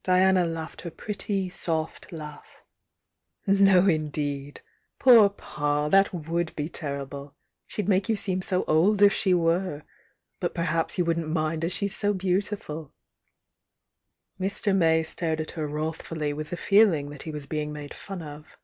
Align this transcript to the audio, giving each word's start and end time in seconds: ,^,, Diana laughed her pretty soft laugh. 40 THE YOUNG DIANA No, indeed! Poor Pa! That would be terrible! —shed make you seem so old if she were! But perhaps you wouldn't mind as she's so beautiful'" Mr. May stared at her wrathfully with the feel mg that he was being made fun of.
,^,, 0.00 0.02
Diana 0.04 0.44
laughed 0.44 0.82
her 0.82 0.92
pretty 0.92 1.50
soft 1.50 2.12
laugh. 2.12 2.62
40 3.46 3.46
THE 3.46 3.52
YOUNG 3.52 3.56
DIANA 3.72 3.82
No, 3.82 3.88
indeed! 3.92 4.60
Poor 5.00 5.28
Pa! 5.28 5.88
That 5.88 6.14
would 6.14 6.54
be 6.54 6.68
terrible! 6.68 7.34
—shed 7.66 7.88
make 7.88 8.08
you 8.08 8.14
seem 8.14 8.42
so 8.42 8.62
old 8.68 9.02
if 9.02 9.12
she 9.12 9.34
were! 9.34 9.82
But 10.38 10.54
perhaps 10.54 10.98
you 10.98 11.04
wouldn't 11.04 11.26
mind 11.30 11.64
as 11.64 11.72
she's 11.72 11.96
so 11.96 12.14
beautiful'" 12.14 12.92
Mr. 14.40 14.72
May 14.72 15.02
stared 15.02 15.40
at 15.40 15.50
her 15.58 15.66
wrathfully 15.66 16.32
with 16.32 16.50
the 16.50 16.56
feel 16.56 16.86
mg 16.90 17.10
that 17.10 17.22
he 17.24 17.32
was 17.32 17.46
being 17.48 17.72
made 17.72 17.92
fun 17.92 18.22
of. 18.22 18.56